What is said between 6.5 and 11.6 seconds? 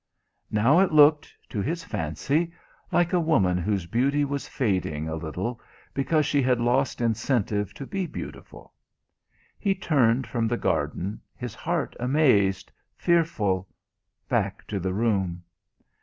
lost incentive to be beautiful. He turned from the garden, his